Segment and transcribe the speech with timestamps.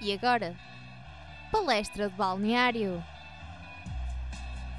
[0.00, 0.54] E agora,
[1.50, 3.02] palestra de balneário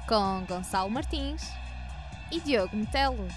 [0.08, 1.42] com Gonçalo Martins
[2.32, 3.28] e Diogo Metelo.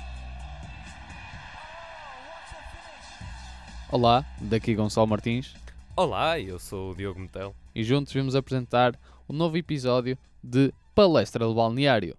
[3.92, 5.54] Olá, daqui Gonçalo Martins
[5.96, 7.54] Olá, eu sou o Diogo Metel.
[7.76, 8.98] e juntos vamos apresentar
[9.30, 12.18] um novo episódio de Palestra do Balneário.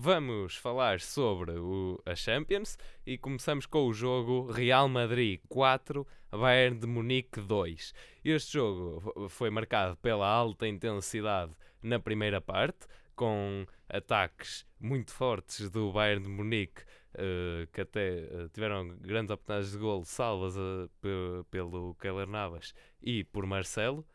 [0.00, 6.78] Vamos falar sobre o, a Champions e começamos com o jogo Real Madrid 4, Bayern
[6.78, 7.92] de Munique 2.
[8.24, 11.50] Este jogo foi marcado pela alta intensidade
[11.82, 16.82] na primeira parte, com ataques muito fortes do Bayern de Munique,
[17.14, 20.54] eh, que até eh, tiveram grandes oportunidades de golo, salvas
[21.00, 22.72] pe- pelo Keller Navas
[23.02, 24.06] e por Marcelo,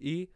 [0.00, 0.30] e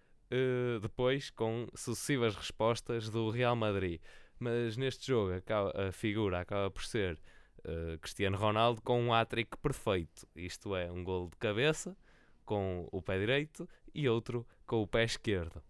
[0.83, 4.01] depois com sucessivas respostas do Real Madrid
[4.39, 7.19] mas neste jogo acaba- a figura acaba por ser
[7.65, 10.27] eh, Cristiano Ronaldo com um hat-trick perfeito.
[10.37, 11.97] Isto é, um golo de cabeça
[12.45, 15.63] com o pé direito e outro com o pé esquerdo.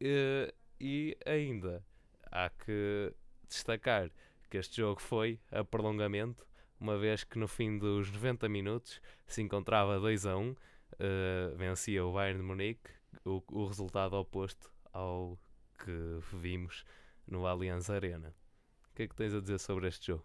[0.00, 1.84] Eh, e ainda
[2.30, 3.12] há que
[3.48, 4.10] destacar
[4.50, 6.46] que este jogo foi a prolongamento,
[6.78, 10.54] uma vez que no fim dos 90 minutos se encontrava 2 a 1,
[10.98, 12.90] eh, vencia o Bayern de Munique,
[13.24, 15.38] o, o resultado oposto ao
[15.84, 16.84] que vimos
[17.30, 18.34] no Allianz Arena.
[18.90, 20.24] O que é que tens a dizer sobre este jogo?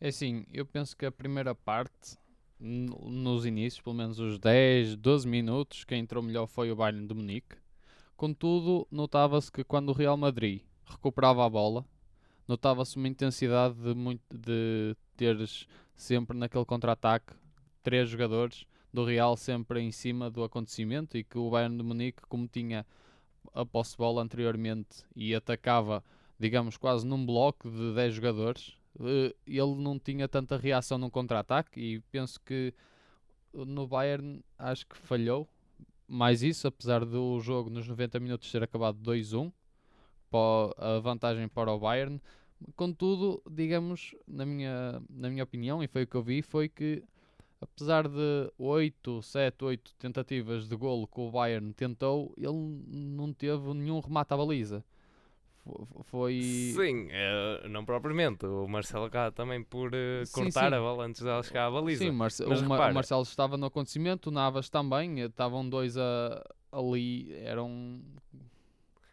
[0.00, 2.16] É assim, eu penso que a primeira parte,
[2.58, 7.14] nos inícios, pelo menos os 10, 12 minutos, quem entrou melhor foi o Bayern de
[7.14, 7.56] Munique.
[8.16, 11.84] Contudo, notava-se que quando o Real Madrid recuperava a bola,
[12.48, 17.34] notava-se uma intensidade de, muito, de teres sempre naquele contra-ataque
[17.82, 22.22] três jogadores do Real sempre em cima do acontecimento e que o Bayern de Munique,
[22.28, 22.86] como tinha
[23.54, 26.04] a posse de bola anteriormente e atacava,
[26.42, 31.80] digamos, quase num bloco de 10 jogadores, eh, ele não tinha tanta reação num contra-ataque
[31.80, 32.74] e penso que
[33.54, 35.48] no Bayern acho que falhou
[36.08, 39.52] mais isso, apesar do jogo nos 90 minutos ter acabado 2-1,
[40.28, 42.20] pó- a vantagem para o Bayern.
[42.74, 47.04] Contudo, digamos, na minha, na minha opinião, e foi o que eu vi, foi que
[47.60, 53.72] apesar de 8, 7, 8 tentativas de golo que o Bayern tentou, ele não teve
[53.74, 54.84] nenhum remate à baliza.
[55.64, 56.40] Fo- Foi.
[56.42, 58.44] Sim, eh, não propriamente.
[58.46, 60.76] O Marcelo acaba também por eh, Sim, cortar sim.
[60.76, 62.04] a bola antes dela chegar à baliza.
[62.04, 65.68] Sim, Marce- Mas o, Ma- o Marcelo estava no acontecimento, o Navas também, eh, estavam
[65.68, 68.00] dois a, ali, eram.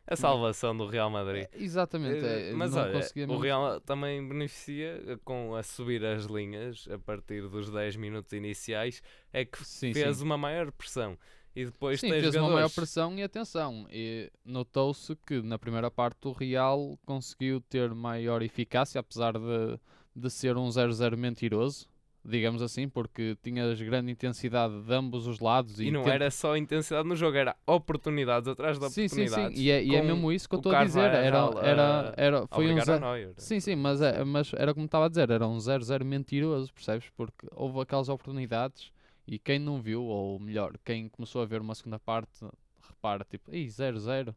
[0.07, 1.43] A salvação do Real Madrid.
[1.43, 6.87] É, exatamente, é, mas olha, conseguia o Real também beneficia com a subir as linhas
[6.91, 11.15] a partir dos 10 minutos iniciais, é que Sim, fez uma maior pressão.
[11.59, 12.55] E depois Sim, tens fez uma jogadores...
[12.55, 13.85] maior pressão e atenção.
[13.91, 19.77] E notou-se que na primeira parte o Real conseguiu ter maior eficácia, apesar de,
[20.15, 21.89] de ser um 0-0 mentiroso,
[22.23, 25.81] digamos assim, porque tinhas grande intensidade de ambos os lados.
[25.81, 29.23] E, E não era só intensidade no jogo, era oportunidades atrás de Sim, sim, sim.
[29.23, 29.59] oportunidades.
[29.59, 31.01] E é, e é mesmo isso que eu estou a dizer.
[31.01, 33.33] Era, era, era, foi um zero-.
[33.35, 37.09] Sim, sim, mas, é, mas era como estava a dizer, era um 0-0 mentiroso, percebes?
[37.17, 38.93] Porque houve aquelas oportunidades
[39.31, 42.43] e quem não viu, ou melhor, quem começou a ver uma segunda parte,
[42.81, 44.35] repara, tipo, ih, 0-0,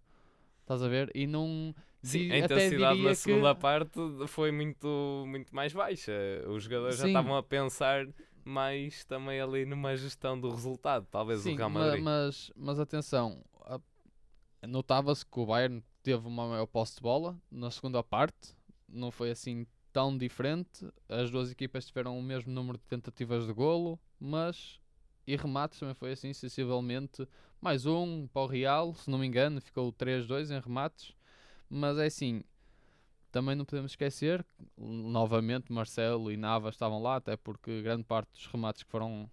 [0.60, 1.10] estás a ver?
[1.14, 1.74] E não.
[2.02, 6.12] Sim, a intensidade na segunda que, parte foi muito, muito mais baixa.
[6.46, 7.10] Os jogadores já Sim.
[7.10, 8.06] estavam a pensar
[8.44, 11.06] mais também ali numa gestão do resultado.
[11.10, 12.02] Talvez Sim, o Real ma- Madrid.
[12.02, 13.42] mas, mas atenção,
[14.66, 18.54] notava-se que o Bayern teve uma maior posse de bola na segunda parte,
[18.88, 20.86] não foi assim tão diferente.
[21.08, 24.81] As duas equipas tiveram o mesmo número de tentativas de golo, mas
[25.26, 27.26] e remates também foi assim, sensivelmente
[27.60, 31.14] mais um para o Real, se não me engano, ficou 3-2 em remates.
[31.70, 32.42] Mas é assim,
[33.30, 34.44] também não podemos esquecer,
[34.76, 39.30] novamente Marcelo e Navas estavam lá, até porque grande parte dos remates que foram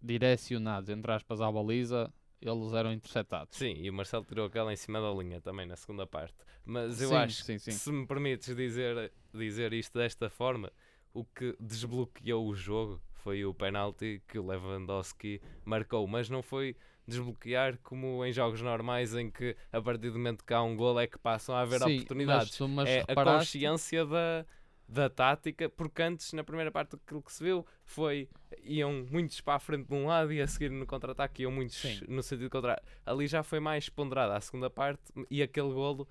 [0.00, 3.56] direcionados, entre aspas, à baliza, eles eram interceptados.
[3.56, 6.36] Sim, e o Marcelo tirou aquela em cima da linha também na segunda parte.
[6.64, 7.70] Mas eu Sim, acho sim, sim.
[7.70, 10.70] que se me permites dizer, dizer isto desta forma,
[11.12, 16.76] o que desbloqueou o jogo foi o penalti que o Lewandowski marcou, mas não foi
[17.08, 21.00] desbloquear como em jogos normais em que a partir do momento que há um gol
[21.00, 22.60] é que passam a haver Sim, oportunidades.
[22.60, 24.46] Mas, mas é a reparaste, consciência da,
[24.88, 28.28] da tática, porque antes, na primeira parte, aquilo que se viu foi
[28.62, 31.78] iam muitos para a frente de um lado e a seguir no contra-ataque iam muitos
[31.78, 32.02] Sim.
[32.06, 32.80] no sentido contrário.
[33.04, 36.06] Ali já foi mais ponderada a segunda parte e aquele golo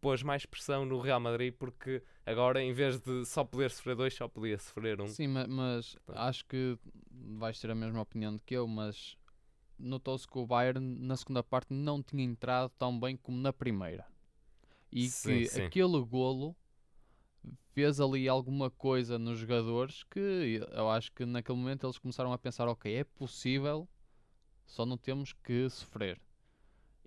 [0.00, 4.14] pôs mais pressão no Real Madrid porque agora em vez de só poder sofrer dois,
[4.14, 5.06] só podia sofrer um.
[5.06, 6.18] Sim, ma- mas Pronto.
[6.18, 6.78] acho que
[7.10, 9.16] vais ter a mesma opinião que eu, mas
[9.78, 14.06] notou-se que o Bayern na segunda parte não tinha entrado tão bem como na primeira.
[14.92, 15.62] E Sim, que sim.
[15.64, 16.56] aquele golo
[17.72, 22.38] fez ali alguma coisa nos jogadores que eu acho que naquele momento eles começaram a
[22.38, 23.88] pensar, ok, é possível
[24.66, 26.20] só não temos que sofrer.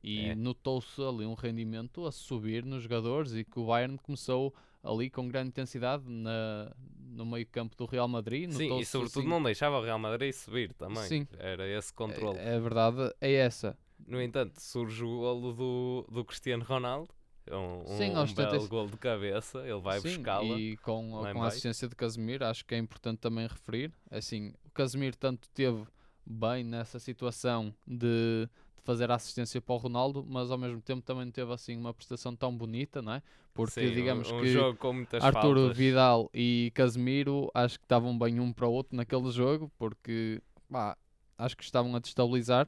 [0.04, 0.36] E É.
[0.36, 4.54] notou-se ali um rendimento a subir nos jogadores e que o Bayern começou
[4.88, 8.51] ali com grande intensidade na, no meio campo do Real Madrid.
[8.51, 11.04] Sim, e sobretudo assim, não deixava o Real Madrid subir também.
[11.04, 11.28] Sim.
[11.38, 12.38] Era esse controle.
[12.38, 13.78] É, a verdade é essa.
[14.06, 17.10] No entanto, surge o golo do, do Cristiano Ronaldo.
[17.50, 19.60] Um, um, Sim, um 70 belo golo de cabeça.
[19.60, 20.57] Ele vai buscá-la.
[20.57, 23.92] E com, com a assistência de Casemiro, acho que é importante também referir.
[24.12, 25.86] Assim, o Casemiro tanto teve
[26.25, 28.50] bem nessa situação de
[28.88, 32.34] fazer a assistência para o Ronaldo, mas ao mesmo tempo também teve assim uma prestação
[32.34, 33.22] tão bonita, não é?
[33.54, 35.78] Porque Sim, um- digamos um, que com muitas Arturo faltas.
[35.78, 40.42] Vidal e Casemiro acho que estavam bem um para o outro naquele jogo, porque
[40.72, 40.95] pá,
[41.38, 42.68] acho que estavam a destabilizar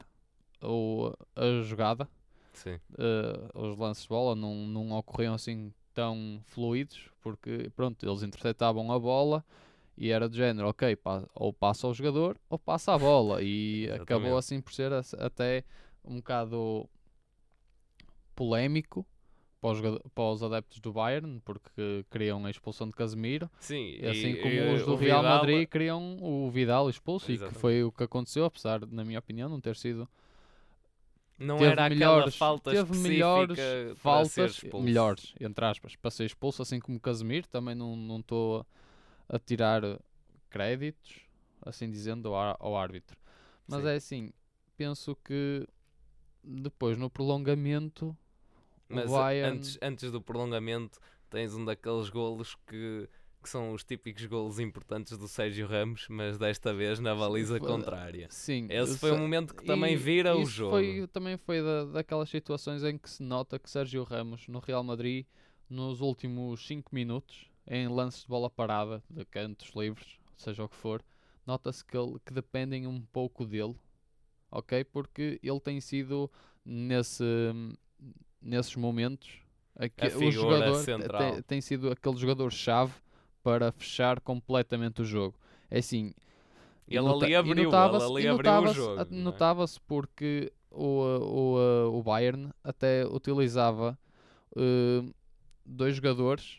[0.62, 2.06] o, a jogada
[2.98, 8.92] eh, os lances de bola não, não ocorriam assim tão fluidos, porque pronto, eles interceptavam
[8.92, 9.44] a bola
[9.96, 10.96] e era do género, ok,
[11.34, 15.64] ou passa ao jogador ou passa a bola, e acabou assim por ser até
[16.04, 16.88] um bocado
[18.34, 19.06] polémico
[19.60, 19.80] para os,
[20.14, 24.42] para os adeptos do Bayern, porque queriam a expulsão de Casemiro, Sim, e assim e-
[24.42, 27.60] como e os do Real Vidal- Madrid queriam o Vidal expulso, e que Exatamente.
[27.60, 30.08] foi o que aconteceu, apesar, na minha opinião, não ter sido
[31.38, 33.60] Não teve era melhores, falta teve melhores
[33.96, 38.64] faltas, melhores, entre aspas, para ser expulso, assim como Casemiro, também não estou
[39.28, 39.82] a, a tirar
[40.48, 41.20] créditos,
[41.62, 43.16] assim dizendo, ao, ao árbitro.
[43.68, 43.88] Mas Sim.
[43.90, 44.32] é assim,
[44.76, 45.66] penso que
[46.42, 48.16] depois no prolongamento
[48.88, 49.56] Mas o Bayern...
[49.58, 50.98] antes, antes do prolongamento
[51.28, 53.08] tens um daqueles golos que,
[53.42, 57.68] que são os típicos golos importantes do Sérgio Ramos, mas desta vez na baliza foi-
[57.68, 58.26] contrária.
[58.30, 60.72] Sim, Esse foi um sei- momento que também e vira o jogo.
[60.72, 64.82] Foi, também foi da, daquelas situações em que se nota que Sérgio Ramos no Real
[64.82, 65.24] Madrid,
[65.68, 70.74] nos últimos 5 minutos, em lances de bola parada, de cantos livres, seja o que
[70.74, 71.00] for,
[71.46, 73.76] nota-se que, ele- que dependem um pouco dele,
[74.50, 74.84] ok?
[74.84, 76.30] Porque ele tem sido
[76.64, 77.24] nesse,
[78.40, 79.28] nesses momentos
[79.76, 81.36] aque- A o jogador central.
[81.36, 82.92] te- tem sido aquele jogador-chave
[83.42, 85.34] para fechar completamente o jogo.
[85.70, 86.12] É assim,
[86.88, 89.04] Ele ali abriu, ele notava-se- ali abriu o jogo, é?
[89.10, 91.02] Notava-se porque o,
[91.56, 93.98] o, o Bayern até utilizava
[94.56, 95.02] eh,
[95.64, 96.58] dois jogadores,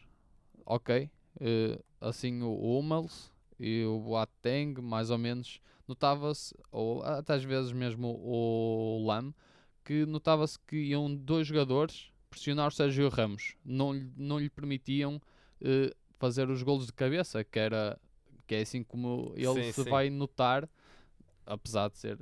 [0.65, 1.09] ok?
[1.39, 5.61] eh, assim o Hummels e o Boateng, mais ou menos,
[5.91, 9.33] notava-se, ou até às vezes mesmo o Lam,
[9.83, 15.21] que notava-se que iam dois jogadores pressionar o Sérgio Ramos, não, lhe- não lhe permitiam
[15.61, 17.99] eh, fazer os golos de cabeça, que era
[18.47, 19.89] que é assim como ele Sim, se sim.
[19.89, 20.67] vai notar,
[21.45, 22.17] apesar de ser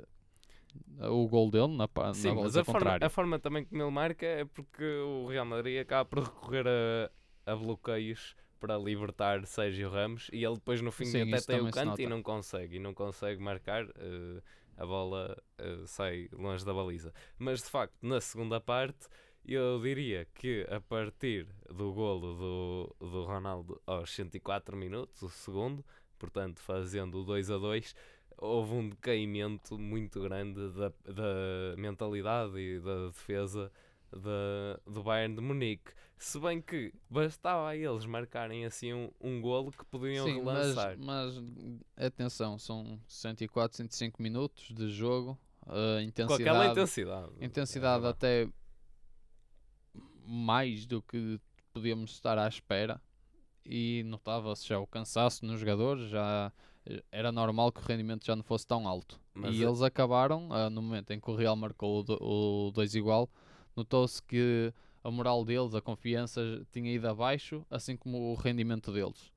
[0.98, 3.82] eh, o gol dele na, pa- Sim, na mas a forma, a forma também como
[3.82, 9.44] ele marca é porque o Real Madrid acaba por recorrer a, a bloqueios para libertar
[9.46, 12.76] Sérgio Ramos e ele depois no fim Sim, até tem o canto e não consegue,
[12.76, 14.42] e não consegue marcar, eh,
[14.76, 17.12] a bola eh, sai longe da baliza.
[17.38, 19.08] Mas de facto, na segunda parte,
[19.44, 25.84] eu diria que a partir do golo do, do Ronaldo aos 104 minutos, o segundo,
[26.18, 27.94] portanto fazendo o 2 a 2,
[28.36, 33.72] houve um decaimento muito grande da, da mentalidade e da defesa
[34.12, 35.92] da, do Bayern de Munique.
[36.18, 40.74] Se bem que bastava a eles marcarem assim um, um golo que podiam Sim, mas,
[40.76, 40.96] relançar.
[40.98, 41.42] mas
[41.96, 45.66] atenção, são 104, 105 minutos de jogo, a
[46.26, 47.32] Com aquela intensidade, intensidade.
[47.40, 48.48] intensidade É até
[50.24, 51.40] mais do que
[51.72, 53.00] podíamos estar à espera
[53.64, 56.52] e notava-se já o cansaço nos jogadores, já
[56.86, 59.20] eh, era normal que o rendimento já não fosse tão alto.
[59.34, 62.94] Mas e a- eles acabaram, ah, no momento em que o Real marcou o 2
[62.94, 63.28] igual,
[63.76, 64.72] notou-se que
[65.02, 66.40] a moral deles, a confiança
[66.72, 69.32] tinha ido abaixo, assim como o rendimento deles.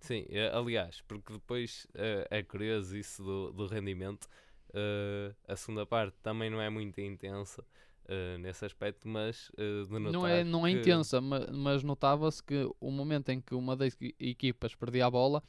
[0.00, 4.28] Sim, eh, aliás, porque depois eh, é curioso isso do, do rendimento.
[4.74, 7.64] Eh, a segunda parte também não é muito intensa
[8.06, 12.42] eh, nesse aspecto, mas de notar Não é, não é que- intensa, ma- mas notava-se
[12.42, 15.42] que o momento em que uma das equi- equipas perdia a bola,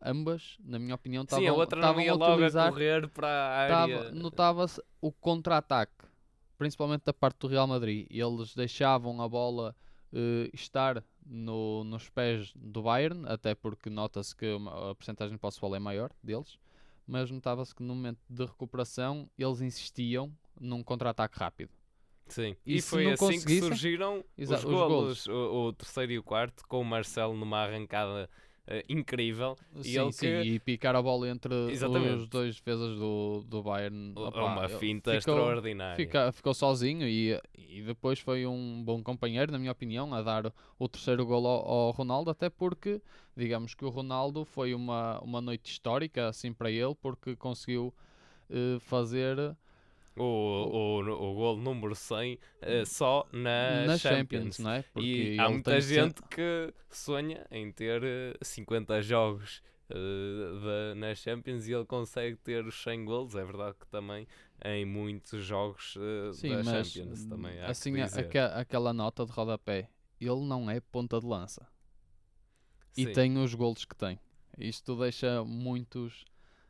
[0.00, 2.72] ambas, na minha opinião, a estavam outra não ia a logo a utilizar.
[2.72, 4.10] correr para a área.
[4.10, 6.06] Notava-se o contra-ataque,
[6.62, 8.06] principalmente da parte do Real Madrid.
[8.08, 9.74] Eles deixavam a bola
[10.12, 15.56] eh, estar no- nos pés do Bayern, até porque nota-se que a porcentagem de posse
[15.56, 16.58] de bola é maior deles,
[17.06, 21.70] mas notava-se que no momento de recuperação eles insistiam num contra-ataque rápido.
[22.28, 26.22] Sim, E e, foi assim que surgiram os os golos, o, o terceiro e o
[26.22, 28.30] quarto, com o Marcelo numa arrancada
[28.66, 29.56] eh, incrível.
[29.84, 32.22] E sim, ele sim, que- e picar a bola entre Exatamente.
[32.22, 34.12] os dois defesas do, do Bayern.
[34.16, 35.96] É opá, uma finta ficou, extraordinária.
[35.96, 40.52] fica- ficou sozinho e, e depois foi um bom companheiro, na minha opinião, a dar
[40.78, 43.00] o terceiro gol ao, ao Ronaldo, até porque,
[43.36, 47.92] digamos que o Ronaldo foi uma, uma noite histórica, assim, para ele, porque conseguiu
[48.50, 49.56] eh, fazer
[50.16, 52.38] o, o, o gol número 100 uh,
[52.86, 54.56] só na, na Champions.
[54.56, 54.84] Champions, não é?
[55.00, 61.66] E há muita gente que sonha em ter uh, 50 jogos uh, da, na Champions
[61.66, 63.34] e ele consegue ter os 100 gols.
[63.34, 64.26] É verdade que também
[64.64, 65.96] em muitos jogos
[66.34, 68.20] Sim, da mas, Champions também há assim, que a- dizer.
[68.26, 69.88] aque- aquela nota de rodapé,
[70.20, 71.66] ele não é ponta de lança.
[72.96, 73.12] E Sim.
[73.12, 74.20] tem os golos que tem.
[74.58, 76.24] Isto deixa muitos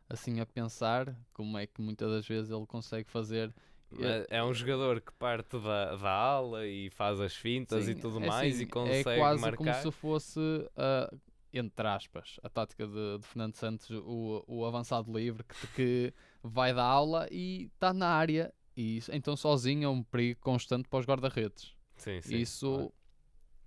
[0.08, 3.54] assim a pensar como é que muitas das vezes ele consegue fazer.
[3.90, 8.00] Mas É um jogador que parte da, da ala e faz as fintas e Sim,
[8.00, 9.56] tudo é mais assim, e consegue É quase marcar.
[9.56, 10.40] como se fosse,
[10.76, 11.12] ah,
[11.52, 16.72] entre aspas, a tática de, de Fernando Santos, o, o avançado livre que, que vai
[16.72, 18.52] da aula e está na área.
[18.74, 21.76] E isso- então sozinho é um perigo constante para os guarda-redes.
[21.96, 22.90] Sim, sim, Isso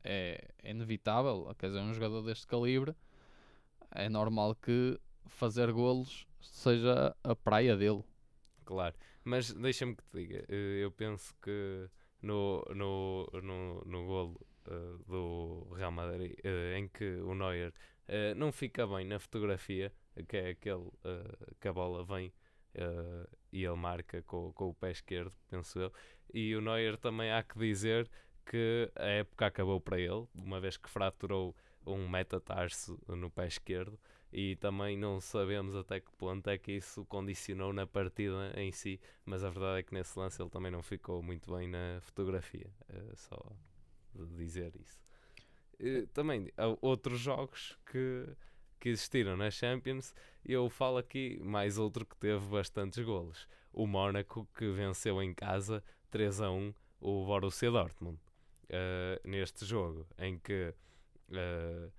[0.04, 1.54] é, é inevitável.
[1.60, 2.96] Quer dizer, um jogador deste calibre
[3.92, 8.04] é normal que fazer golos seja a praia dele.
[8.64, 11.90] Claro, mas deixa-me que te diga, eh, eu penso que
[12.22, 17.72] no, no, no, no golo eh, do Real Madrid, eh, em que o Neuer
[18.08, 19.94] eh, não fica bem na fotografia,
[20.28, 20.90] que é aquele
[21.60, 22.32] que a bola vem
[23.52, 25.94] e ele marca com, com o pé esquerdo, penso eu,
[26.34, 28.10] e o Neuer também há que dizer
[28.46, 31.56] que a época acabou para ele, uma vez que fraturou
[31.86, 34.00] um metatarso no pé esquerdo
[34.38, 39.00] e também não sabemos até que ponto é que isso condicionou na partida em si,
[39.26, 42.70] mas a verdade é que nesse lance ele também não ficou muito bem na fotografia,
[42.90, 43.40] eh, só
[44.36, 45.00] dizer isso.
[46.14, 48.28] Também há outros jogos que,
[48.78, 50.14] que existiram na Champions,
[50.44, 53.48] eu falo aqui mais outro que teve bastantes golos.
[53.72, 58.20] O Mónaco que venceu em casa 3 a 1 o Borussia Dortmund
[58.68, 60.74] eh, neste jogo, em que
[61.32, 61.90] eh,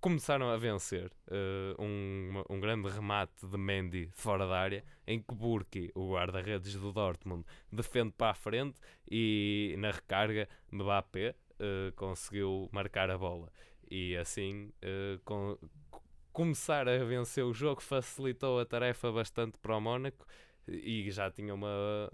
[0.00, 5.34] começaram a vencer eh, um, um grande remate de Mendy fora da área, em que
[5.34, 8.78] Burki, o guarda-redes do Dortmund, defende para a frente
[9.10, 13.50] e na recarga Mbappé eh, conseguiu marcar a bola.
[13.90, 15.58] E assim eh, com-
[15.90, 16.02] co-
[16.32, 20.26] começar a vencer o jogo facilitou a tarefa bastante para o Mónaco
[20.68, 22.12] e já tinha uma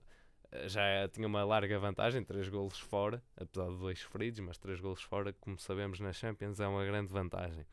[0.66, 5.02] já tinha uma larga vantagem, três golos fora, apesar de dois feridos, mas três golos
[5.02, 7.66] fora, como sabemos na Champions, é uma grande vantagem.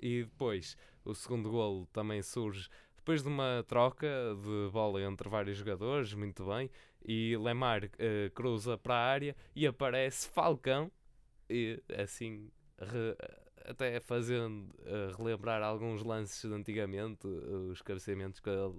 [0.00, 4.08] E depois, o segundo golo também surge depois de uma troca
[4.42, 6.70] de bola entre vários jogadores, muito bem,
[7.04, 10.90] e Lemar eh, cruza para a área e aparece Falcão,
[11.48, 13.16] e assim, re-
[13.64, 18.78] até fazendo eh, relembrar alguns lances de antigamente, eh, os cabeceamentos que ele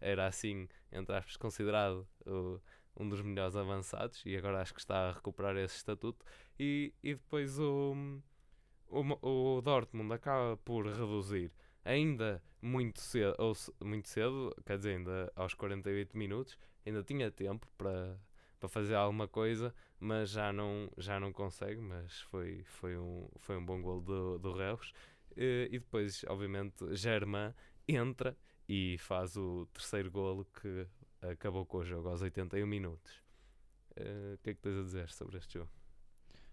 [0.00, 2.60] era assim, entre aspas, considerado o-
[2.98, 6.24] um dos melhores avançados e agora acho que está a recuperar esse estatuto.
[6.58, 7.94] E, e depois o,
[8.88, 11.52] o, o Dortmund acaba por reduzir
[11.84, 13.52] ainda muito cedo, ou
[13.84, 18.18] muito cedo, quer dizer, ainda aos 48 minutos, ainda tinha tempo para,
[18.58, 23.56] para fazer alguma coisa, mas já não, já não consegue, mas foi, foi, um, foi
[23.56, 24.92] um bom gol do, do Reus.
[25.36, 27.54] E, e depois, obviamente, Germain
[27.86, 28.36] entra
[28.68, 30.86] e faz o terceiro golo que
[31.30, 33.12] acabou com o jogo aos 81 minutos.
[33.96, 35.70] Eh, O que é que tens a dizer sobre este jogo?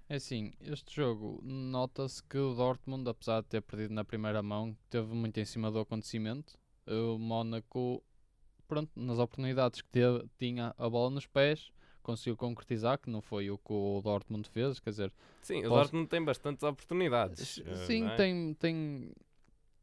[0.10, 4.78] É assim, este jogo nota-se que o Dortmund, apesar de ter perdido na primeira mão,
[4.90, 6.58] teve muito em cima do acontecimento.
[6.86, 8.04] O Mónaco,
[8.68, 13.50] pronto, nas oportunidades que teve, tinha a bola nos pés, conseguiu concretizar, que não foi
[13.50, 17.60] o que o Dortmund fez, quer dizer, Sim, o Posso- Dortmund tem bastantes oportunidades.
[17.66, 18.16] Eh, Sim, é?
[18.18, 19.14] tem, tem,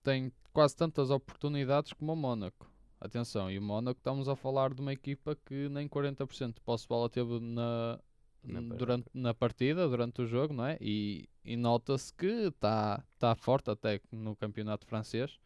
[0.02, 2.69] tem quase tantas oportunidades como o Mónaco.
[3.00, 6.84] Atenção, e o Mónaco estamos a falar de uma equipa que nem 40% de posse
[6.84, 7.98] de bola teve na,
[8.44, 10.76] Na durante, na partida, durante o jogo, não é?
[10.82, 15.38] E, e nota-se que está tá forte até no campeonato francês.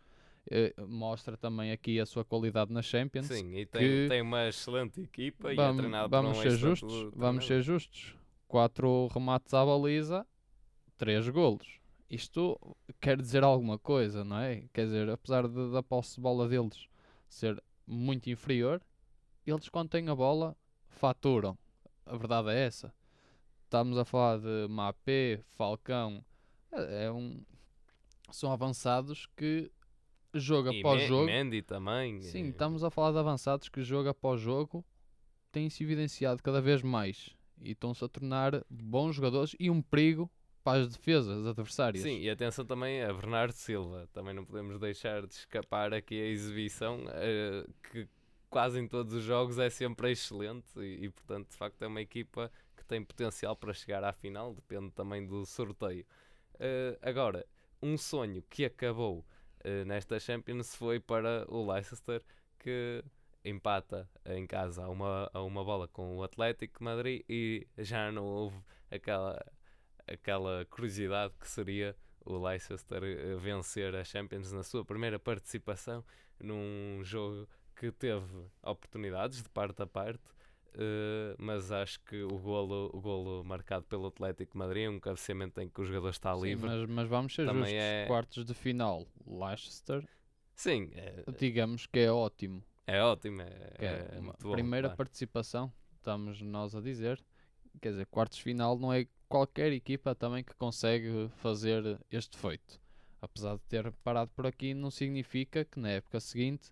[0.51, 3.27] Eh, mostra também aqui a sua qualidade na Champions.
[3.27, 6.51] Sim, e tem, que- tem uma excelente equipa e é Vamos, treinado vamos um ser
[6.51, 7.43] justos, vamos treinador.
[7.43, 8.15] ser justos.
[8.49, 10.27] Quatro remates à baliza,
[10.99, 11.79] três golos.
[12.11, 12.59] Isto
[13.01, 14.65] quer dizer alguma coisa, não é?
[14.73, 16.87] Quer dizer, apesar de- da posse de bola deles
[17.29, 18.83] ser muito inferior,
[19.47, 20.57] eles quando têm a bola
[20.89, 21.59] faturam.
[22.07, 22.93] A verdade é essa.
[23.65, 26.25] Estamos a falar de Mapé, Falcão,
[26.73, 27.43] é é um
[28.31, 29.71] são avançados que
[30.33, 32.21] jogo E após jogo Mendy também.
[32.21, 34.85] Sim, eh, estamos a falar de avançados que jogo após jogo
[35.53, 40.31] têm-se evidenciado cada vez mais e estão-se a tornar bons jogadores e um perigo
[40.65, 42.03] para as defesas adversárias.
[42.03, 44.09] Sim, e atenção também a Bernardo Silva.
[44.13, 48.09] Também não podemos deixar de escapar aqui a exibição, eh, que
[48.49, 52.51] quase em todos os jogos é sempre excelente e, portanto, de facto, é uma equipa
[52.77, 56.07] que tem potencial para chegar à final, depende também do sorteio.
[56.59, 57.47] Eh, agora,
[57.83, 59.25] um sonho que acabou
[59.63, 62.23] eh, nesta Champions foi para o Leicester,
[62.59, 63.05] que
[63.45, 68.11] empata em casa a uma, a uma bola com o Atlético de Madrid e já
[68.11, 68.57] não houve
[68.91, 69.45] aquela,
[70.07, 76.05] aquela curiosidade que seria o Leicester eh, vencer a Champions na sua primeira participação
[76.41, 78.27] num jogo que teve
[78.63, 80.23] oportunidades de parte a parte,
[80.75, 85.69] uh, mas acho que o golo, o golo marcado pelo Atlético Madrid, um cabeceamento em
[85.69, 86.67] que o jogador está Sim, livre.
[86.69, 87.83] mas, mas vamos ser Também justos.
[87.83, 90.05] é- Quartos de final, Leicester,
[90.55, 92.63] Sim, é, digamos que é ótimo.
[92.87, 93.43] é ótimo.
[93.43, 94.97] É, é é bom, primeira claro.
[94.97, 97.23] participação, estamos nós a dizer.
[97.81, 102.81] Quer dizer, quartos de final não é qualquer equipa também que consegue fazer este feito.
[103.21, 106.71] Apesar de ter parado por aqui, não significa que na época seguinte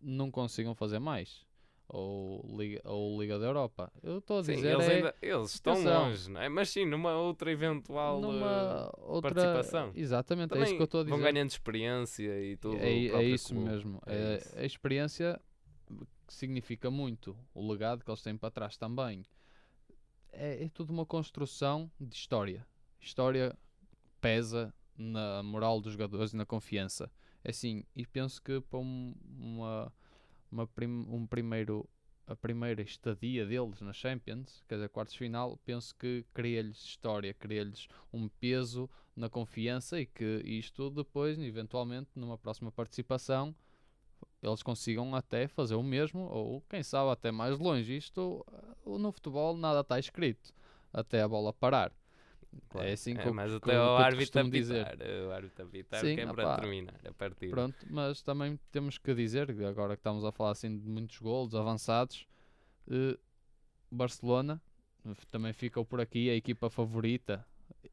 [0.00, 1.44] não consigam fazer mais.
[1.88, 3.92] Ou Liga, ou Liga da Europa.
[4.04, 6.48] Eu estou a Sim, dizer eles, é ainda, eles estão longe, não é?
[6.48, 8.20] mas sim, numa outra eventual.
[8.20, 9.90] numa eh, outra participação.
[9.96, 11.16] Exatamente, é também isso que eu estou a dizer.
[11.16, 12.76] vão ganhando experiência e tudo.
[12.76, 13.68] É, é isso clube.
[13.68, 14.00] mesmo.
[14.06, 14.58] É É- isso.
[14.60, 15.40] A experiência
[16.28, 17.36] significa muito.
[17.52, 19.24] O legado que eles têm para trás também.
[20.38, 22.66] É, é tudo uma construção de história.
[23.00, 23.56] História
[24.20, 27.10] pesa na moral dos jogadores e na confiança.
[27.44, 29.92] É assim, e penso que para um, uma,
[30.50, 31.88] uma prim- um primeiro
[32.26, 37.86] a primeira estadia deles na Champions, quer dizer, quartos final, penso que cria-lhes história, cria-lhes
[38.12, 43.54] um peso na confiança e que isto depois, eventualmente, numa próxima participação,
[44.42, 47.96] eles consigam até fazer o mesmo, ou quem sabe até mais longe.
[47.96, 48.44] Isto
[48.84, 50.52] uh, no futebol nada está escrito,
[50.92, 51.92] até a bola parar.
[52.68, 52.88] Claro.
[52.88, 54.86] É assim que é, mas até o te árbitro costumo dizer.
[54.86, 55.08] apitar.
[55.08, 57.50] O árbitro apitar Sim, que é para terminar a partida.
[57.50, 61.54] Pronto, mas também temos que dizer, agora que estamos a falar assim de muitos golos
[61.54, 62.26] avançados,
[62.90, 63.18] eh,
[63.90, 64.60] Barcelona
[65.04, 67.46] eh, também ficou por aqui a equipa favorita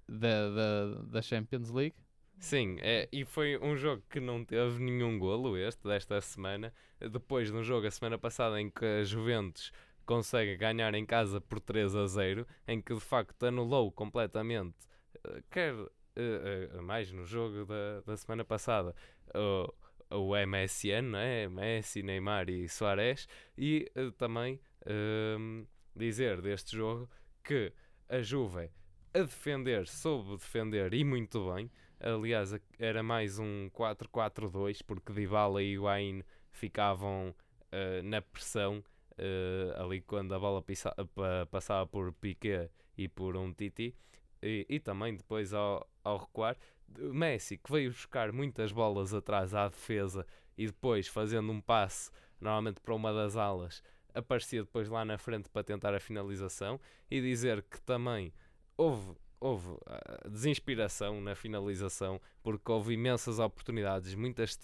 [0.07, 1.95] da, da, da Champions League.
[2.39, 6.73] Sim, é, e foi um jogo que não teve nenhum golo este, desta semana.
[6.99, 9.71] Depois de um jogo a semana passada em que a Juventus
[10.05, 14.75] consegue ganhar em casa por 3 a 0, em que de facto anulou completamente,
[15.23, 15.73] eh, quer
[16.15, 18.93] eh, eh, mais no jogo da, da semana passada,
[19.33, 19.73] o,
[20.15, 21.47] o MSN, é?
[21.47, 23.27] Messi, Neymar e Soares,
[23.57, 25.63] e também ehm,
[25.95, 27.09] dizer deste jogo
[27.43, 27.71] que
[28.09, 28.69] a Juve
[29.13, 31.69] a defender, soube defender e muito bem.
[32.03, 37.33] Aliás, era mais um 4-4-2, porque Dybala e Higuaín ficavam
[37.71, 38.83] eh, na pressão
[39.17, 43.95] eh, ali quando a bola pisa- pa- passava por Piquet e por um Titi.
[44.41, 46.57] E, e também depois ao, ao recuar,
[46.97, 50.25] Messi que veio buscar muitas bolas atrás à defesa
[50.57, 53.81] e depois fazendo um passe, normalmente para uma das alas,
[54.13, 58.33] aparecia depois lá na frente para tentar a finalização e dizer que também
[58.77, 64.57] houve, houve ah, desinspiração na finalização porque houve imensas oportunidades, muitas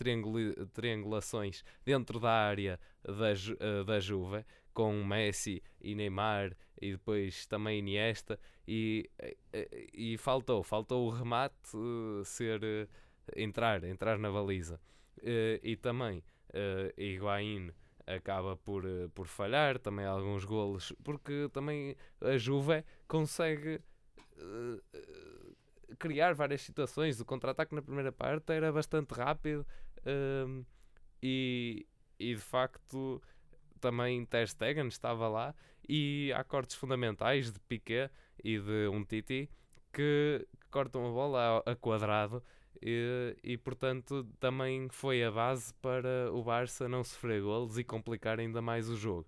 [0.74, 7.46] triangulações dentro da área da, Ju- ah, da Juve com Messi e Neymar e depois
[7.46, 9.10] também Iniesta e,
[9.52, 12.62] eh, e faltou, faltou o remate eh, ser
[13.36, 14.80] entrar, entrar na baliza.
[15.62, 17.72] E também uh, Higuaín
[18.08, 23.82] acaba por, por falhar também alguns golos porque também a Juve consegue
[24.38, 29.66] eh, eh, criar várias situações o contra-ataque na primeira parte era bastante rápido
[30.06, 30.64] ehm,
[31.22, 31.86] e,
[32.20, 33.22] e de facto
[33.80, 35.56] também Ter Stegen estava lá
[35.88, 38.10] e há cortes fundamentais de Piquet
[38.44, 39.50] e de um Titi
[39.92, 42.44] que, que cortam a bola a, a quadrado
[42.82, 48.40] e, e portanto também foi a base para o Barça não sofrer golos e complicar
[48.40, 49.28] ainda mais o jogo.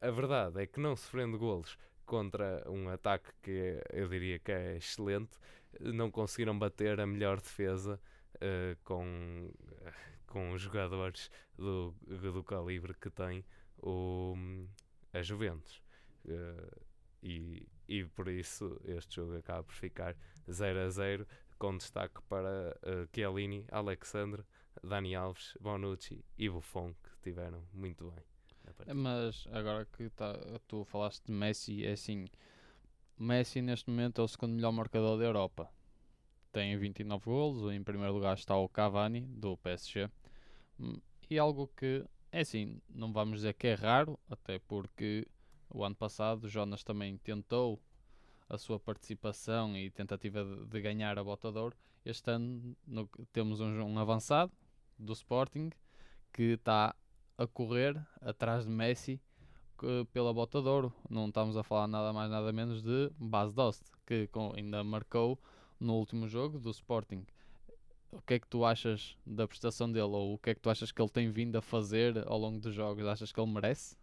[0.00, 4.76] A verdade é que não sofrendo golos contra um ataque que eu diria que é
[4.76, 5.38] excelente,
[5.80, 8.00] não conseguiram bater a melhor defesa
[8.40, 9.50] eh, com,
[10.26, 13.44] com os jogadores do, do calibre que tem
[13.78, 14.34] o,
[15.12, 15.82] a Juventus.
[16.26, 16.70] Eh,
[17.22, 20.16] e, e por isso este jogo acaba por ficar
[20.50, 21.26] 0 a 0
[21.58, 24.44] com destaque para uh, Chiellini, Alexandre,
[24.82, 28.35] Dani Alves, Bonucci e Buffon que estiveram muito bem.
[28.94, 30.32] Mas agora que tá,
[30.68, 32.26] tu falaste de Messi, é assim:
[33.18, 35.70] Messi neste momento é o segundo melhor marcador da Europa.
[36.52, 37.72] Tem 29 golos.
[37.72, 40.10] Em primeiro lugar está o Cavani, do PSG.
[40.80, 45.26] Hum, E algo que, é assim, não vamos dizer que é raro, até porque
[45.70, 47.80] o ano passado Jonas também tentou
[48.48, 51.48] a sua participação e tentativa de, ganhar a bota.
[52.04, 54.52] Este ano no- temos um, um avançado
[54.98, 55.70] do Sporting
[56.32, 56.94] que está
[57.38, 59.20] a correr atrás de Messi
[60.12, 60.92] pela bota de ouro.
[61.08, 65.38] Não estamos a falar nada mais nada menos de Bas Dost, que ainda marcou
[65.78, 67.26] no último jogo do Sporting.
[68.10, 70.70] o que é que tu achas da prestação dele ou o que é que tu
[70.70, 73.06] achas que ele tem vindo a fazer ao longo dos jogos?
[73.06, 73.96] Achas que ele merece?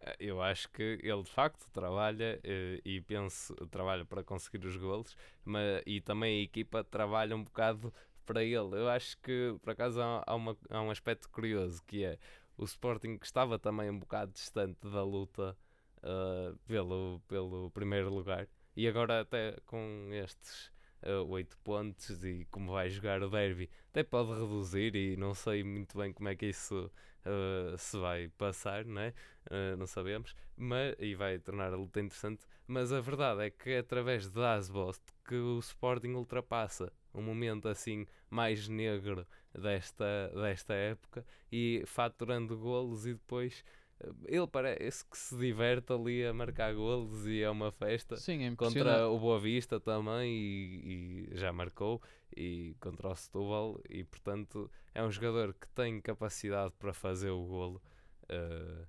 [0.00, 4.76] Eh, Eu acho que ele de facto trabalha eh, e penso, trabalha para conseguir os
[4.76, 7.92] golos, mas, e também a equipa trabalha um bocado
[8.24, 8.76] para ele.
[8.76, 12.18] Eu acho que por acaso há, uma, há um aspecto curioso que é
[12.58, 15.56] o Sporting que estava também um bocado distante da luta
[16.02, 20.70] eh, pelo, pelo primeiro lugar e agora até com estes
[21.02, 25.64] eh, oito pontos e como vai jogar o derby até pode reduzir e não sei
[25.64, 26.90] muito bem como é que isso
[27.24, 29.14] eh, se vai passar, não é?
[29.50, 32.46] Uh, não sabemos, mas, e vai tornar a luta interessante.
[32.66, 37.68] Mas a verdade é que é através de Asbost que o Sporting ultrapassa um momento
[37.68, 43.64] assim mais negro desta, desta época e faturando golos e depois
[44.00, 48.16] uh, ele parece que se diverte ali a marcar golos e é uma festa.
[48.16, 52.02] Sim, é Contra o Boa Vista também e, e já marcou
[52.36, 57.44] e contra o Setúbal e portanto é um jogador que tem capacidade para fazer o
[57.44, 57.82] golo
[58.24, 58.86] uh,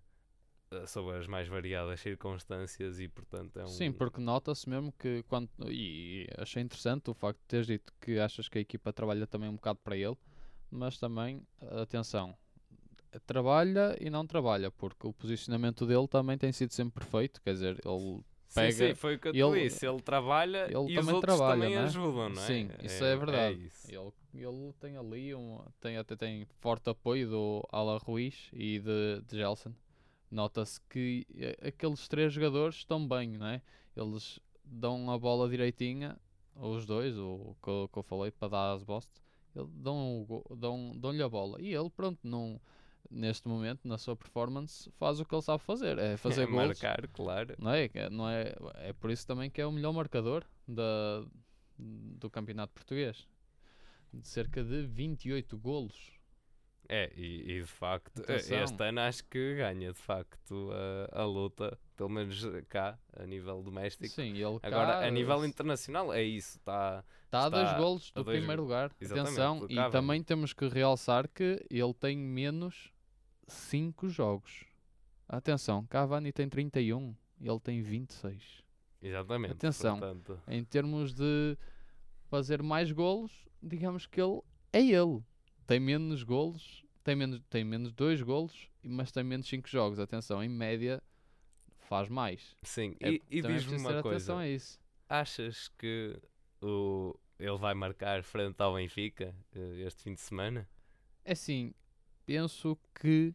[0.87, 5.49] sob as mais variadas circunstâncias e portanto é um Sim, porque nota-se mesmo que quando.
[5.67, 9.49] E achei interessante o facto de teres dito que achas que a equipa trabalha também
[9.49, 10.15] um bocado para ele,
[10.71, 11.41] mas também,
[11.81, 12.35] atenção,
[13.25, 17.79] trabalha e não trabalha, porque o posicionamento dele também tem sido sempre perfeito, quer dizer,
[17.85, 18.71] ele Sim, pega.
[18.71, 19.85] sim, foi o que eu ele- disse.
[19.87, 21.85] Ele trabalha ele e os também outros trabalha, também não é?
[21.85, 22.45] ajudam, não é?
[22.47, 23.65] Sim, isso é verdade.
[23.65, 23.87] isso.
[23.91, 25.59] Ele, ele tem ali um.
[25.79, 29.71] Tem, até tem forte apoio do Ala Ruiz e de, de Gelson.
[30.31, 33.61] Nota-se que eh, aqueles três jogadores estão bem, não é?
[33.95, 36.17] Eles dão a bola direitinha,
[36.55, 39.09] os dois, o que eu, que eu falei para dar as bost,
[39.59, 40.25] eles dão,
[40.57, 41.61] dão, dão-lhe a bola.
[41.61, 42.59] E ele, pronto, não,
[43.09, 46.67] neste momento, na sua performance, faz o que ele sabe fazer, é fazer gols.
[46.67, 47.55] Marcar, claro.
[47.57, 47.87] Não é?
[47.87, 48.53] Que Não é?
[48.75, 51.25] É por isso também que é o melhor marcador da,
[51.77, 53.27] do campeonato português.
[54.13, 56.19] De cerca de 28 golos.
[56.87, 58.63] É, e, e de facto, Atenção.
[58.63, 60.71] este ano acho que ganha de facto
[61.11, 64.07] a, a luta, pelo menos cá, a nível doméstico.
[64.07, 67.03] Sim, ele Agora, cá a nível internacional, é isso, está.
[67.25, 68.89] está a dois golos do dois primeiro lugar.
[69.01, 72.93] Exatamente, Atenção, e também temos que realçar que ele tem menos
[73.49, 74.63] 5 jogos.
[75.27, 78.63] Atenção, Cavani tem 31, ele tem 26.
[79.01, 79.51] Exatamente.
[79.51, 79.99] Atenção.
[79.99, 81.57] portanto, Em termos de
[82.29, 84.39] fazer mais golos, digamos que ele
[84.71, 85.21] é ele.
[85.67, 89.99] Tem menos golos, tem menos, tem menos 2 golos, mas tem menos 5 jogos.
[89.99, 91.03] Atenção, em média
[91.89, 92.55] faz mais.
[92.61, 94.35] sim, É, e, e também diz-me preciso ter uma coisa:
[95.09, 96.17] achas que
[96.61, 100.69] o, ele vai marcar frente ao Benfica eh, este fim de semana?
[101.25, 101.73] É assim,
[102.25, 103.33] penso que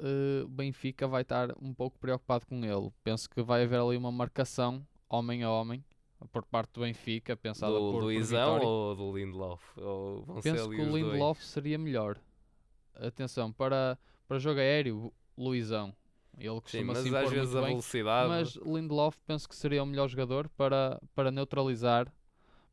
[0.00, 2.90] eh, o Benfica vai estar um pouco preocupado com ele.
[3.04, 5.84] Penso que vai haver ali uma marcação homem a homem
[6.32, 8.66] por parte do Benfica, pensada do por, por Luizão Vitória.
[8.66, 9.62] ou do Lindelof?
[9.78, 11.04] Ou Penso que o os dois?
[11.04, 12.18] Lindelof seria melhor.
[12.94, 15.94] Atenção, para, para jogo aéreo, Luizão.
[16.38, 18.28] Ele Sim, costuma mas se às vezes a velocidade.
[18.28, 22.12] Mas Lindelof penso que seria o melhor jogador para, para neutralizar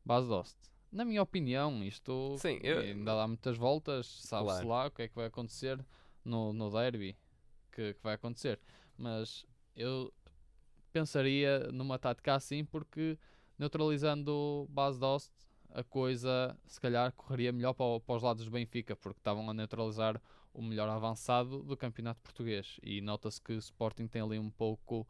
[0.04, 0.56] Bas Dost.
[0.90, 4.68] Na minha opinião, isto Sim, eu- ainda dá muitas voltas, sabe-se Claro.
[4.68, 5.78] lá o que é que vai acontecer
[6.24, 7.16] no, no derby
[7.70, 8.58] que, que vai acontecer.
[8.98, 9.46] Mas
[9.76, 10.12] eu
[10.92, 13.16] pensaria numa tática assim porque
[13.58, 15.32] neutralizando Bas Dost
[15.72, 19.54] a coisa se calhar correria melhor para, para os lados do Benfica porque estavam a
[19.54, 20.20] neutralizar
[20.52, 25.06] o melhor avançado do campeonato português e nota-se que o Sporting tem ali um pouco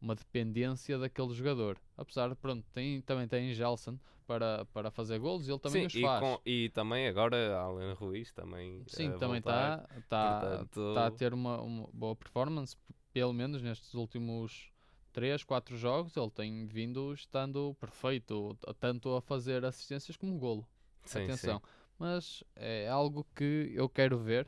[0.00, 1.78] uma dependência daquele jogador.
[1.96, 5.86] Apesar de, pronto, tem, também tem Gelson para, para fazer golos e ele também Sim,
[5.86, 6.20] os e, faz.
[6.20, 8.82] com- e também agora Alan Ruiz também.
[8.88, 12.76] Sim, a também está tá, portanto- tá a ter uma, uma boa performance,
[13.12, 14.70] pelo menos nestes últimos
[15.12, 16.16] 3, 4 jogos.
[16.16, 20.66] Ele tem vindo estando perfeito, tanto a fazer assistências como golo.
[21.04, 21.68] Sim, Atenção, sim.
[21.98, 24.46] mas é algo que eu quero ver.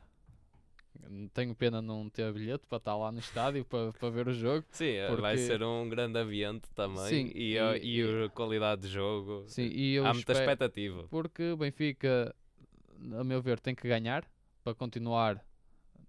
[1.33, 4.65] Tenho pena não ter bilhete para estar lá no estádio para, para ver o jogo.
[4.71, 7.05] Sim, eh, vai porque- ser um grande ambiente também.
[7.07, 9.43] Sim, e, e- a- e, e- a qualidade de jogo.
[9.47, 11.07] Sim, e eu Há muita expectativa.
[11.09, 12.35] porque o Benfica,
[13.17, 14.29] a meu ver, tem que ganhar
[14.63, 15.43] para continuar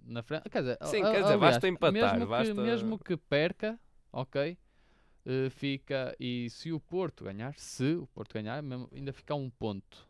[0.05, 0.51] na frente.
[0.51, 3.79] Quer dizer, Sim, a- quer dizer, basta empatar, Mesmo, basta- que, mesmo que perca,
[4.13, 4.59] ok,
[5.25, 6.15] eh, fica.
[6.19, 10.10] E se o Porto ganhar, se o Porto ganhar, ainda fica um ponto.